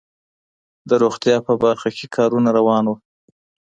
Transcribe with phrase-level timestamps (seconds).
[0.89, 2.95] د روغتيا په برخه کي کارونه روان وو.